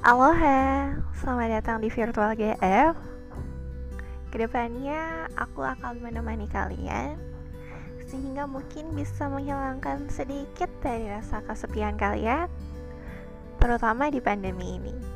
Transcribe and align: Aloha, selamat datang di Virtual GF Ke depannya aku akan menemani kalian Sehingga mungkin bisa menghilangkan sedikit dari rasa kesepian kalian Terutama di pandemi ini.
Aloha, 0.00 0.96
selamat 1.12 1.60
datang 1.60 1.84
di 1.84 1.92
Virtual 1.92 2.32
GF 2.32 2.96
Ke 4.32 4.36
depannya 4.40 5.28
aku 5.36 5.60
akan 5.60 6.00
menemani 6.00 6.48
kalian 6.48 7.20
Sehingga 8.08 8.48
mungkin 8.48 8.96
bisa 8.96 9.28
menghilangkan 9.28 10.08
sedikit 10.08 10.72
dari 10.80 11.04
rasa 11.04 11.44
kesepian 11.44 12.00
kalian 12.00 12.48
Terutama 13.60 14.08
di 14.08 14.24
pandemi 14.24 14.80
ini. 14.80 15.09